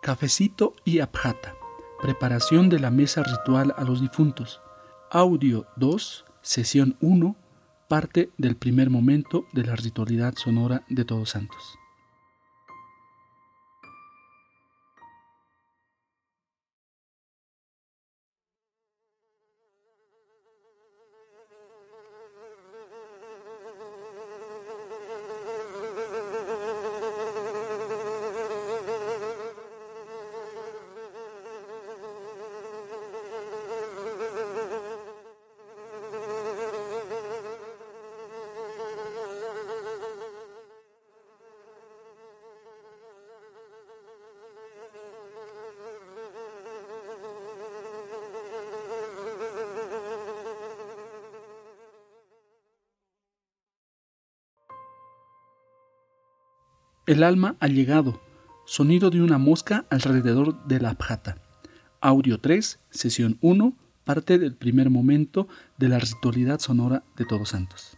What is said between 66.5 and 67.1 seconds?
sonora